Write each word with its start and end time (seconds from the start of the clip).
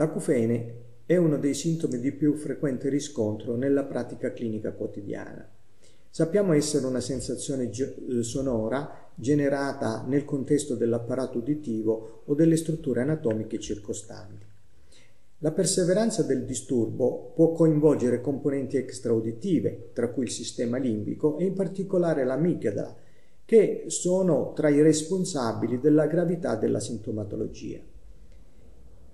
L'acufene 0.00 0.74
è 1.06 1.16
uno 1.16 1.38
dei 1.38 1.54
sintomi 1.54 1.98
di 1.98 2.12
più 2.12 2.34
frequente 2.34 2.88
riscontro 2.88 3.56
nella 3.56 3.82
pratica 3.82 4.32
clinica 4.32 4.70
quotidiana. 4.70 5.44
Sappiamo 6.08 6.52
essere 6.52 6.86
una 6.86 7.00
sensazione 7.00 7.68
eh, 7.68 8.22
sonora 8.22 9.10
generata 9.16 10.04
nel 10.06 10.24
contesto 10.24 10.76
dell'apparato 10.76 11.38
uditivo 11.38 12.22
o 12.26 12.34
delle 12.34 12.56
strutture 12.56 13.00
anatomiche 13.00 13.58
circostanti. 13.58 14.46
La 15.38 15.50
perseveranza 15.50 16.22
del 16.22 16.44
disturbo 16.44 17.32
può 17.34 17.50
coinvolgere 17.50 18.20
componenti 18.20 18.76
extrauditive, 18.76 19.90
tra 19.94 20.10
cui 20.10 20.24
il 20.24 20.30
sistema 20.30 20.76
limbico 20.76 21.38
e 21.38 21.46
in 21.46 21.54
particolare 21.54 22.24
l'amigdala, 22.24 22.94
che 23.44 23.86
sono 23.88 24.52
tra 24.52 24.68
i 24.68 24.80
responsabili 24.80 25.80
della 25.80 26.06
gravità 26.06 26.54
della 26.54 26.78
sintomatologia. 26.78 27.80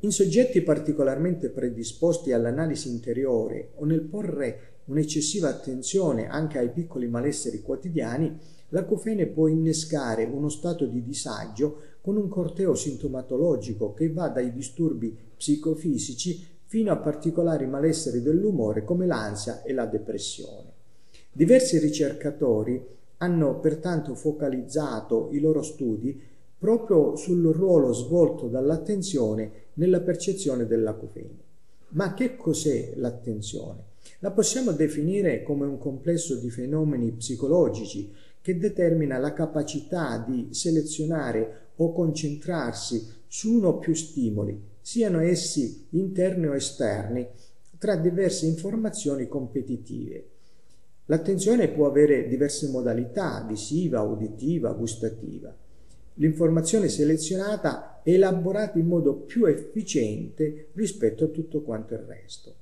In 0.05 0.13
soggetti 0.13 0.61
particolarmente 0.61 1.49
predisposti 1.49 2.33
all'analisi 2.33 2.91
interiore 2.91 3.71
o 3.77 3.87
nel 3.87 4.03
porre 4.03 4.83
un'eccessiva 4.85 5.49
attenzione 5.49 6.29
anche 6.29 6.59
ai 6.59 6.69
piccoli 6.69 7.09
malesseri 7.09 7.63
quotidiani, 7.63 8.39
l'acufene 8.69 9.25
può 9.25 9.47
innescare 9.47 10.25
uno 10.25 10.51
stato 10.51 10.85
di 10.85 11.03
disagio 11.03 11.81
con 12.03 12.19
un 12.19 12.29
corteo 12.29 12.75
sintomatologico 12.75 13.95
che 13.95 14.13
va 14.13 14.29
dai 14.29 14.53
disturbi 14.53 15.17
psicofisici 15.39 16.49
fino 16.67 16.93
a 16.93 16.99
particolari 16.99 17.67
malesseri 17.67 18.21
dell'umore 18.21 18.85
come 18.85 19.07
l'ansia 19.07 19.63
e 19.63 19.73
la 19.73 19.87
depressione. 19.87 20.71
Diversi 21.33 21.79
ricercatori 21.79 22.79
hanno 23.19 23.59
pertanto 23.59 24.15
focalizzato 24.15 25.31
i 25.33 25.41
loro 25.41 25.63
studi 25.63 26.21
proprio 26.65 27.15
sul 27.15 27.45
ruolo 27.53 27.93
svolto 27.93 28.49
dall'attenzione 28.49 29.51
nella 29.75 30.01
percezione 30.01 30.67
dell'acufene. 30.67 31.43
Ma 31.89 32.15
che 32.15 32.37
cos'è 32.37 32.95
l'attenzione? 32.97 33.83
La 34.21 34.31
possiamo 34.31 34.73
definire 34.73 35.43
come 35.43 35.67
un 35.67 35.77
complesso 35.77 36.37
di 36.37 36.49
fenomeni 36.49 37.11
psicologici 37.11 38.11
che 38.41 38.57
determina 38.57 39.19
la 39.19 39.35
capacità 39.35 40.25
di 40.27 40.49
selezionare 40.53 41.73
o 41.77 41.93
concentrarsi 41.93 43.09
su 43.27 43.53
uno 43.53 43.69
o 43.69 43.79
più 43.79 43.93
stimoli, 43.93 44.59
siano 44.81 45.21
essi 45.21 45.89
interni 45.91 46.47
o 46.47 46.55
esterni, 46.55 47.29
tra 47.77 47.95
diverse 47.97 48.47
informazioni 48.47 49.29
competitive. 49.29 50.29
L'attenzione 51.07 51.69
può 51.69 51.87
avere 51.87 52.27
diverse 52.27 52.69
modalità, 52.69 53.45
visiva, 53.47 54.01
uditiva, 54.01 54.73
gustativa. 54.73 55.55
L'informazione 56.15 56.89
selezionata 56.89 58.01
elaborata 58.05 58.79
in 58.79 58.87
modo 58.87 59.15
più 59.15 59.47
efficiente 59.47 60.69
rispetto 60.75 61.25
a 61.25 61.29
tutto 61.29 61.63
quanto 61.63 61.95
il 61.95 62.01
resto. 62.01 62.55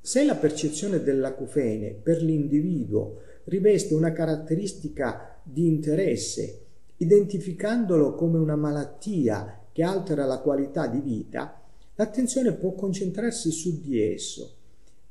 Se 0.00 0.24
la 0.24 0.34
percezione 0.36 1.02
dell'acufene 1.02 1.90
per 1.90 2.22
l'individuo 2.22 3.20
riveste 3.44 3.94
una 3.94 4.12
caratteristica 4.12 5.40
di 5.42 5.66
interesse, 5.66 6.60
identificandolo 6.96 8.14
come 8.14 8.38
una 8.38 8.56
malattia 8.56 9.66
che 9.72 9.82
altera 9.82 10.24
la 10.24 10.38
qualità 10.38 10.86
di 10.86 11.00
vita, 11.00 11.60
l'attenzione 11.94 12.52
può 12.52 12.72
concentrarsi 12.72 13.50
su 13.50 13.80
di 13.80 14.00
esso. 14.00 14.54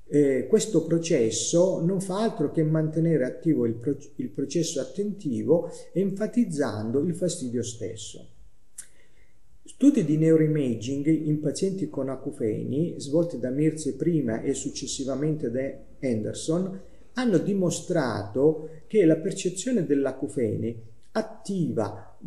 Eh, 0.08 0.46
questo 0.48 0.86
processo 0.86 1.84
non 1.84 2.00
fa 2.00 2.22
altro 2.22 2.52
che 2.52 2.64
mantenere 2.64 3.26
attivo 3.26 3.66
il, 3.66 3.74
pro- 3.74 3.98
il 4.18 4.30
processo 4.30 4.80
attentivo 4.80 5.70
enfatizzando 5.94 7.00
il 7.00 7.16
fastidio 7.16 7.64
stesso. 7.64 8.30
Studi 9.64 10.06
di 10.06 10.18
neuroimaging 10.18 11.08
in 11.08 11.40
pazienti 11.40 11.90
con 11.90 12.10
acufeni, 12.10 12.96
svolti 12.98 13.40
da 13.40 13.50
Mirze 13.50 13.96
prima 13.96 14.42
e 14.42 14.54
successivamente 14.54 15.50
da 15.50 16.08
Anderson, 16.08 16.80
hanno 17.14 17.38
dimostrato 17.40 18.70
che 18.88 19.06
la 19.06 19.18
percezione 19.18 19.86
dell'acufene 19.86 20.76
attiva 21.12 22.18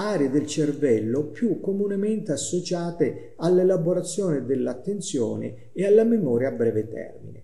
aree 0.00 0.30
del 0.30 0.46
cervello 0.46 1.24
più 1.24 1.58
comunemente 1.58 2.30
associate 2.30 3.32
all'elaborazione 3.36 4.44
dell'attenzione 4.44 5.70
e 5.72 5.86
alla 5.86 6.04
memoria 6.04 6.48
a 6.48 6.52
breve 6.52 6.86
termine. 6.86 7.42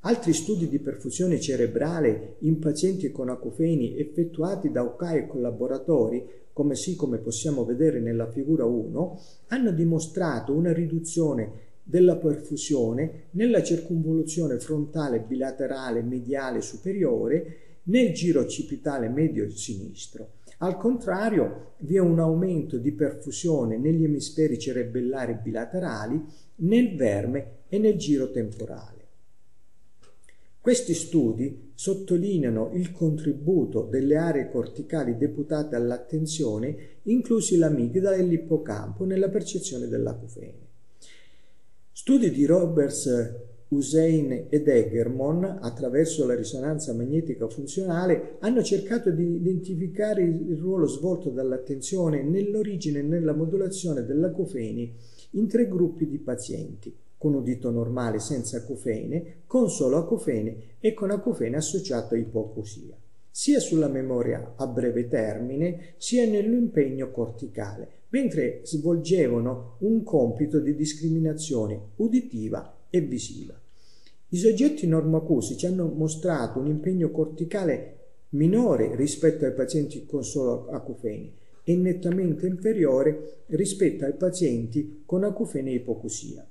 Altri 0.00 0.32
studi 0.32 0.68
di 0.68 0.80
perfusione 0.80 1.38
cerebrale 1.40 2.34
in 2.40 2.58
pazienti 2.58 3.12
con 3.12 3.28
acufeni 3.28 3.96
effettuati 3.96 4.72
da 4.72 4.82
Okai 4.82 5.18
e 5.18 5.26
collaboratori 5.28 6.42
come 6.52 6.74
sì 6.74 6.96
come 6.96 7.18
possiamo 7.18 7.64
vedere 7.64 8.00
nella 8.00 8.30
figura 8.30 8.64
1, 8.64 9.20
hanno 9.48 9.70
dimostrato 9.70 10.52
una 10.52 10.72
riduzione 10.72 11.62
della 11.82 12.16
perfusione 12.16 13.24
nella 13.32 13.62
circonvoluzione 13.62 14.58
frontale 14.58 15.20
bilaterale 15.20 16.02
mediale 16.02 16.60
superiore 16.60 17.56
nel 17.84 18.12
giro 18.12 18.40
occipitale 18.40 19.08
medio 19.08 19.48
sinistro. 19.50 20.42
Al 20.58 20.76
contrario, 20.76 21.74
vi 21.78 21.96
è 21.96 22.00
un 22.00 22.18
aumento 22.18 22.78
di 22.78 22.92
perfusione 22.92 23.76
negli 23.76 24.04
emisferi 24.04 24.58
cerebellari 24.58 25.38
bilaterali, 25.42 26.22
nel 26.56 26.96
verme 26.96 27.62
e 27.68 27.78
nel 27.78 27.96
giro 27.96 28.30
temporale. 28.30 29.02
Questi 30.60 30.94
studi 30.94 31.72
sottolineano 31.74 32.70
il 32.72 32.90
contributo 32.90 33.82
delle 33.82 34.16
aree 34.16 34.48
corticali 34.48 35.18
deputate 35.18 35.76
all'attenzione, 35.76 37.00
inclusi 37.02 37.58
l'amigdala 37.58 38.14
e 38.14 38.22
l'ippocampo, 38.22 39.04
nella 39.04 39.28
percezione 39.28 39.88
dell'acufene. 39.88 40.62
Studi 41.92 42.30
di 42.30 42.46
Roberts, 42.46 43.34
Hussein 43.74 44.46
ed 44.48 44.68
Egermon, 44.68 45.58
attraverso 45.60 46.26
la 46.26 46.34
risonanza 46.34 46.92
magnetica 46.94 47.48
funzionale, 47.48 48.36
hanno 48.40 48.62
cercato 48.62 49.10
di 49.10 49.36
identificare 49.36 50.22
il 50.22 50.56
ruolo 50.56 50.86
svolto 50.86 51.30
dall'attenzione 51.30 52.22
nell'origine 52.22 53.00
e 53.00 53.02
nella 53.02 53.32
modulazione 53.32 54.04
dell'acufene 54.04 54.90
in 55.32 55.48
tre 55.48 55.68
gruppi 55.68 56.06
di 56.06 56.18
pazienti 56.18 56.94
con 57.24 57.32
udito 57.32 57.70
normale 57.70 58.18
senza 58.18 58.58
acufene, 58.58 59.36
con 59.46 59.70
solo 59.70 59.96
acufene 59.96 60.76
e 60.78 60.92
con 60.92 61.10
acufene 61.10 61.56
associato 61.56 62.14
a 62.14 62.18
ipoacusia, 62.18 62.94
sia 63.30 63.60
sulla 63.60 63.88
memoria 63.88 64.52
a 64.56 64.66
breve 64.66 65.08
termine, 65.08 65.94
sia 65.96 66.26
nell'impegno 66.26 67.10
corticale, 67.10 67.88
mentre 68.10 68.60
svolgevano 68.64 69.76
un 69.78 70.02
compito 70.02 70.60
di 70.60 70.74
discriminazione 70.74 71.80
uditiva 71.96 72.76
e 72.90 73.00
visiva. 73.00 73.58
I 74.34 74.36
soggetti 74.36 74.88
normoacusici 74.88 75.64
hanno 75.64 75.86
mostrato 75.86 76.58
un 76.58 76.66
impegno 76.66 77.12
corticale 77.12 77.98
minore 78.30 78.96
rispetto 78.96 79.44
ai 79.44 79.52
pazienti 79.52 80.06
con 80.06 80.24
solo 80.24 80.66
acufeni 80.70 81.32
e 81.62 81.76
nettamente 81.76 82.48
inferiore 82.48 83.44
rispetto 83.46 84.04
ai 84.04 84.14
pazienti 84.14 85.04
con 85.06 85.22
acufene 85.22 85.70
e 85.70 85.74
ipocusia. 85.74 86.44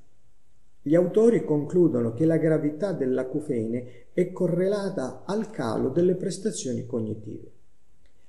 Gli 0.81 0.95
autori 0.95 1.44
concludono 1.44 2.13
che 2.13 2.23
la 2.23 2.38
gravità 2.38 2.94
dell'acufene 2.94 4.05
è 4.13 4.31
correlata 4.31 5.23
al 5.25 5.50
calo 5.50 5.89
delle 5.89 6.15
prestazioni 6.15 6.85
cognitive. 6.85 7.51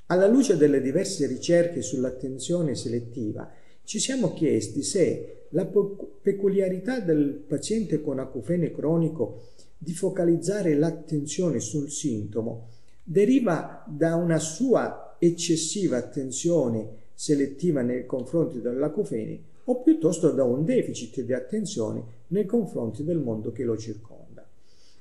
Alla 0.07 0.27
luce 0.27 0.57
delle 0.57 0.81
diverse 0.81 1.29
ricerche 1.29 1.81
sull'attenzione 1.81 2.75
selettiva, 2.75 3.49
ci 3.85 3.99
siamo 3.99 4.33
chiesti 4.33 4.83
se 4.83 5.47
la 5.51 5.67
peculiarità 5.67 7.01
del 7.01 7.45
paziente 7.47 8.01
con 8.01 8.19
acufene 8.19 8.73
cronico 8.73 9.51
di 9.77 9.93
focalizzare 9.93 10.75
l'attenzione 10.75 11.61
sul 11.61 11.91
sintomo 11.91 12.69
deriva 13.03 13.85
da 13.87 14.17
una 14.17 14.39
sua 14.39 15.17
eccessiva 15.19 15.99
attenzione 15.99 17.03
selettiva 17.13 17.83
nei 17.83 18.07
confronti 18.07 18.61
dell'acufene 18.61 19.53
o 19.65 19.83
piuttosto 19.83 20.31
da 20.31 20.45
un 20.45 20.65
deficit 20.65 21.21
di 21.21 21.33
attenzione 21.33 22.03
nei 22.29 22.47
confronti 22.47 23.05
del 23.05 23.19
mondo 23.19 23.53
che 23.53 23.65
lo 23.65 23.77
circonda. 23.77 24.34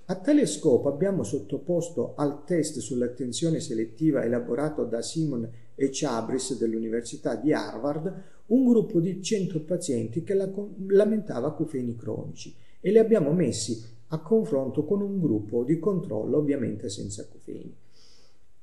A 0.06 0.16
tale 0.16 0.46
scopo 0.46 0.90
abbiamo 0.90 1.24
sottoposto 1.24 2.14
al 2.18 2.44
test 2.44 2.80
sull'attenzione 2.80 3.62
selettiva 3.62 4.26
elaborato 4.26 4.84
da 4.84 5.02
Simon 5.02 5.50
e 5.76 5.90
Chabris 5.94 6.58
dell'Università 6.58 7.36
di 7.36 7.54
Harvard 7.54 8.14
un 8.48 8.66
gruppo 8.68 9.00
di 9.00 9.24
100 9.24 9.62
pazienti 9.62 10.22
che 10.24 10.34
la, 10.34 10.52
lamentava 10.88 11.48
acufeni 11.48 11.96
cronici 11.96 12.54
e 12.82 12.92
li 12.92 12.98
abbiamo 12.98 13.32
messi 13.32 13.82
a 14.08 14.20
confronto 14.20 14.84
con 14.84 15.02
un 15.02 15.22
gruppo 15.22 15.64
di 15.64 15.80
controllo 15.80 16.38
ovviamente 16.38 16.90
senza 16.90 17.22
acufeni. 17.22 17.74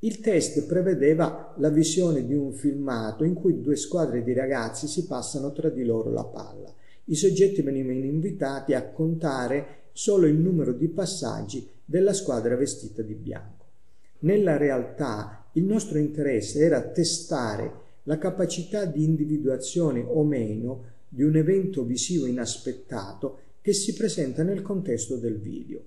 Il 0.00 0.20
test 0.20 0.66
prevedeva 0.66 1.54
la 1.56 1.70
visione 1.70 2.26
di 2.26 2.34
un 2.34 2.52
filmato 2.52 3.24
in 3.24 3.32
cui 3.32 3.62
due 3.62 3.76
squadre 3.76 4.22
di 4.22 4.34
ragazzi 4.34 4.86
si 4.86 5.06
passano 5.06 5.52
tra 5.52 5.70
di 5.70 5.84
loro 5.84 6.10
la 6.10 6.24
palla. 6.24 6.70
I 7.04 7.14
soggetti 7.14 7.62
venivano 7.62 8.04
invitati 8.04 8.74
a 8.74 8.86
contare 8.90 9.79
solo 9.92 10.26
il 10.26 10.36
numero 10.36 10.72
di 10.72 10.88
passaggi 10.88 11.68
della 11.84 12.12
squadra 12.12 12.56
vestita 12.56 13.02
di 13.02 13.14
bianco. 13.14 13.64
Nella 14.20 14.56
realtà 14.56 15.48
il 15.54 15.64
nostro 15.64 15.98
interesse 15.98 16.60
era 16.60 16.80
testare 16.82 17.88
la 18.04 18.18
capacità 18.18 18.84
di 18.84 19.04
individuazione 19.04 20.04
o 20.06 20.22
meno 20.24 20.84
di 21.08 21.22
un 21.22 21.36
evento 21.36 21.84
visivo 21.84 22.26
inaspettato 22.26 23.38
che 23.60 23.72
si 23.72 23.94
presenta 23.94 24.42
nel 24.42 24.62
contesto 24.62 25.16
del 25.16 25.38
video, 25.38 25.82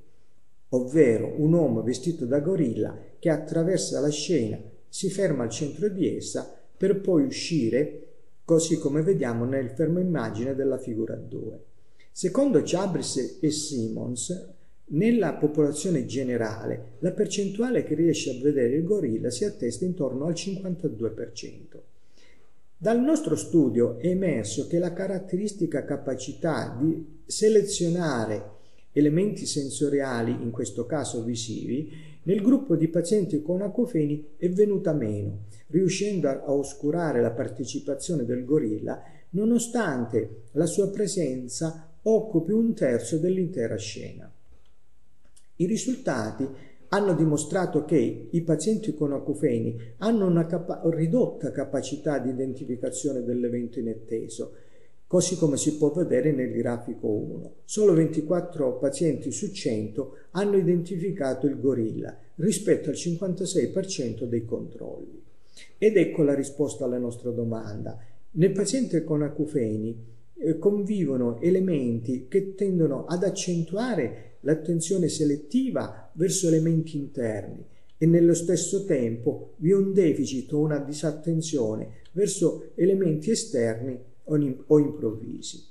ovvero 0.70 1.34
un 1.42 1.54
uomo 1.54 1.82
vestito 1.82 2.26
da 2.26 2.40
gorilla 2.40 2.98
che 3.18 3.30
attraversa 3.30 4.00
la 4.00 4.10
scena, 4.10 4.60
si 4.90 5.10
ferma 5.10 5.44
al 5.44 5.50
centro 5.50 5.90
di 5.90 6.16
essa 6.16 6.54
per 6.76 7.00
poi 7.02 7.24
uscire, 7.24 8.08
così 8.46 8.78
come 8.78 9.02
vediamo 9.02 9.46
nel 9.46 9.70
fermo 9.70 10.00
immagine 10.00 10.54
della 10.54 10.78
figura 10.78 11.16
2. 11.16 11.60
Secondo 12.16 12.62
Chabris 12.64 13.40
e 13.42 13.50
Simons, 13.50 14.50
nella 14.90 15.34
popolazione 15.34 16.06
generale 16.06 16.92
la 17.00 17.12
percentuale 17.12 17.84
che 17.84 17.96
riesce 17.96 18.30
a 18.30 18.40
vedere 18.40 18.76
il 18.76 18.84
gorilla 18.84 19.32
si 19.32 19.46
attesta 19.46 19.84
intorno 19.84 20.26
al 20.26 20.34
52%. 20.34 21.80
Dal 22.78 23.02
nostro 23.02 23.36
studio 23.36 23.98
è 23.98 24.10
emerso 24.10 24.68
che 24.68 24.78
la 24.78 24.94
caratteristica 24.94 25.86
capacità 25.86 26.78
di 26.80 27.22
selezionare 27.26 28.52
elementi 28.92 29.48
sensoriali, 29.48 30.34
in 30.34 30.52
questo 30.52 30.86
caso 30.86 31.24
visivi, 31.24 31.92
nel 32.26 32.44
gruppo 32.44 32.76
di 32.76 32.90
pazienti 32.90 33.42
con 33.42 33.64
acufeni 33.64 34.36
è 34.38 34.52
venuta 34.52 34.94
meno, 34.94 35.46
riuscendo 35.70 36.30
a 36.30 36.52
oscurare 36.52 37.22
la 37.22 37.32
partecipazione 37.32 38.24
del 38.24 38.46
gorilla 38.46 39.02
nonostante 39.32 40.44
la 40.52 40.68
sua 40.68 40.90
presenza 40.92 41.88
occupi 42.04 42.52
un 42.52 42.74
terzo 42.74 43.18
dell'intera 43.18 43.76
scena. 43.78 44.32
I 45.56 45.66
risultati 45.66 46.48
hanno 46.90 47.14
dimostrato 47.16 47.86
che 47.86 48.28
i 48.30 48.42
pazienti 48.42 48.94
con 48.94 49.14
acufeni 49.14 49.96
hanno 49.98 50.28
una 50.28 50.46
capa- 50.46 50.82
ridotta 50.86 51.52
capacità 51.52 52.20
di 52.20 52.30
identificazione 52.30 53.24
dell'evento 53.24 53.80
inatteso, 53.80 54.54
così 55.08 55.36
come 55.36 55.58
si 55.58 55.78
può 55.78 55.92
vedere 55.92 56.32
nel 56.32 56.52
grafico 56.52 57.08
1. 57.08 57.54
Solo 57.66 57.94
24 57.94 58.78
pazienti 58.78 59.32
su 59.32 59.52
100 59.52 60.18
hanno 60.32 60.58
identificato 60.58 61.48
il 61.48 61.60
gorilla 61.60 62.16
rispetto 62.36 62.90
al 62.90 62.96
56% 62.96 64.24
dei 64.26 64.46
controlli. 64.46 65.22
Ed 65.78 65.98
ecco 65.98 66.24
la 66.24 66.34
risposta 66.34 66.86
alla 66.86 66.98
nostra 66.98 67.32
domanda. 67.32 67.98
Nel 68.32 68.52
paziente 68.52 69.04
con 69.04 69.22
acufeni 69.22 70.12
eh, 70.36 70.58
convivono 70.58 71.40
elementi 71.42 72.28
che 72.28 72.56
tendono 72.56 73.06
ad 73.06 73.24
accentuare 73.24 74.38
l'attenzione 74.42 75.08
selettiva 75.08 76.12
verso 76.14 76.48
elementi 76.48 76.98
interni 76.98 77.66
e 77.98 78.06
nello 78.06 78.34
stesso 78.34 78.84
tempo 78.86 79.54
vi 79.58 79.72
è 79.72 79.76
un 79.76 79.94
deficit 79.94 80.52
o 80.52 80.60
una 80.60 80.80
disattenzione 80.80 82.02
verso 82.12 82.72
elementi 82.76 83.32
esterni 83.32 83.98
o 84.26 84.78
improvvisi. 84.78 85.64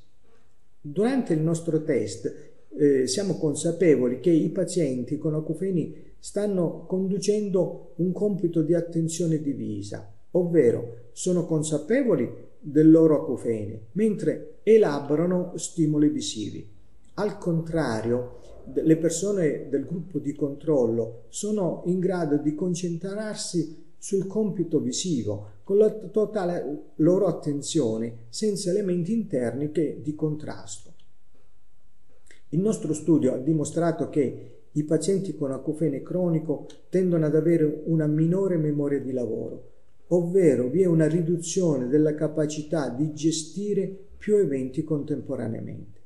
Durante 0.80 1.32
il 1.34 1.40
nostro 1.40 1.82
test 1.82 2.50
eh, 2.76 3.06
siamo 3.06 3.36
consapevoli 3.36 4.20
che 4.20 4.30
i 4.30 4.48
pazienti 4.48 5.18
con 5.18 5.34
acufeni 5.34 5.94
stanno 6.18 6.86
conducendo 6.86 7.92
un 7.96 8.12
compito 8.12 8.62
di 8.62 8.74
attenzione 8.74 9.40
divisa, 9.40 10.10
ovvero 10.32 11.08
sono 11.12 11.44
consapevoli 11.44 12.30
del 12.58 12.90
loro 12.90 13.22
acufene, 13.22 13.88
mentre 13.92 14.58
elaborano 14.62 15.52
stimoli 15.56 16.08
visivi. 16.08 16.68
Al 17.14 17.38
contrario, 17.38 18.38
le 18.72 18.96
persone 18.96 19.68
del 19.68 19.84
gruppo 19.84 20.18
di 20.18 20.34
controllo 20.34 21.24
sono 21.28 21.82
in 21.86 21.98
grado 21.98 22.36
di 22.36 22.54
concentrarsi 22.54 23.90
sul 23.98 24.26
compito 24.26 24.80
visivo 24.80 25.50
con 25.64 25.78
la 25.78 25.90
totale 25.90 26.90
loro 26.96 27.26
attenzione 27.26 28.26
senza 28.28 28.70
elementi 28.70 29.12
interni 29.12 29.70
che 29.70 30.00
di 30.02 30.14
contrasto. 30.14 30.90
Il 32.50 32.60
nostro 32.60 32.92
studio 32.92 33.32
ha 33.34 33.38
dimostrato 33.38 34.08
che 34.08 34.50
i 34.72 34.84
pazienti 34.84 35.34
con 35.36 35.52
acufene 35.52 36.02
cronico 36.02 36.66
tendono 36.88 37.26
ad 37.26 37.34
avere 37.34 37.82
una 37.84 38.06
minore 38.06 38.56
memoria 38.56 39.00
di 39.00 39.12
lavoro, 39.12 39.70
ovvero 40.14 40.68
vi 40.68 40.82
è 40.82 40.86
una 40.86 41.06
riduzione 41.06 41.88
della 41.88 42.14
capacità 42.14 42.88
di 42.88 43.12
gestire 43.12 43.90
più 44.16 44.36
eventi 44.36 44.84
contemporaneamente. 44.84 46.00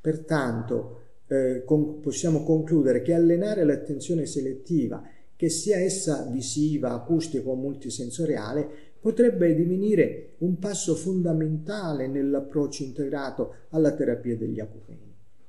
Pertanto, 0.00 1.00
eh, 1.26 1.62
con, 1.64 2.00
possiamo 2.00 2.44
concludere 2.44 3.02
che 3.02 3.12
allenare 3.12 3.64
l'attenzione 3.64 4.26
selettiva, 4.26 5.02
che 5.34 5.48
sia 5.48 5.78
essa 5.78 6.28
visiva, 6.30 6.92
acustica 6.92 7.48
o 7.48 7.54
multisensoriale, 7.54 8.68
potrebbe 9.00 9.54
divenire 9.54 10.34
un 10.38 10.58
passo 10.58 10.94
fondamentale 10.94 12.06
nell'approccio 12.06 12.82
integrato 12.82 13.54
alla 13.70 13.92
terapia 13.92 14.36
degli 14.36 14.60
acufeni. 14.60 15.05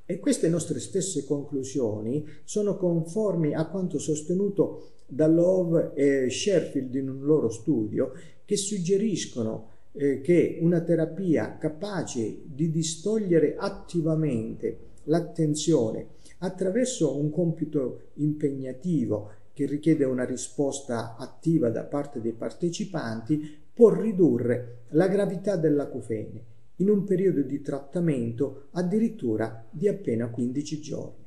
E 0.09 0.19
queste 0.19 0.47
nostre 0.47 0.79
stesse 0.79 1.25
conclusioni 1.25 2.25
sono 2.45 2.77
conformi 2.77 3.53
a 3.53 3.65
quanto 3.65 3.99
sostenuto 3.99 4.91
da 5.05 5.27
Love 5.27 5.91
e 5.95 6.29
Sherfield 6.29 6.95
in 6.95 7.09
un 7.09 7.25
loro 7.25 7.49
studio 7.49 8.13
che 8.45 8.55
suggeriscono 8.55 9.71
eh, 9.91 10.21
che 10.21 10.59
una 10.61 10.79
terapia 10.79 11.57
capace 11.57 12.37
di 12.45 12.71
distogliere 12.71 13.55
attivamente 13.57 14.77
l'attenzione 15.03 16.07
attraverso 16.37 17.17
un 17.17 17.29
compito 17.29 18.11
impegnativo 18.13 19.31
che 19.51 19.65
richiede 19.65 20.05
una 20.05 20.23
risposta 20.23 21.17
attiva 21.17 21.69
da 21.69 21.83
parte 21.83 22.21
dei 22.21 22.31
partecipanti 22.31 23.57
può 23.73 23.89
ridurre 23.89 24.83
la 24.91 25.09
gravità 25.09 25.57
dell'acufene 25.57 26.55
in 26.77 26.89
un 26.89 27.03
periodo 27.03 27.41
di 27.41 27.61
trattamento 27.61 28.67
addirittura 28.71 29.67
di 29.69 29.87
appena 29.87 30.29
15 30.29 30.81
giorni. 30.81 31.26